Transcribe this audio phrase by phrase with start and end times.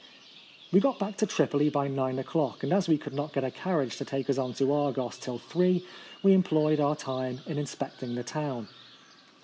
[0.71, 3.51] "We got back to Tripoli by nine o'clock, and as we could not get a
[3.51, 5.85] carriage to take us on to Argos till three,
[6.23, 8.67] we employed our time in in specting the town.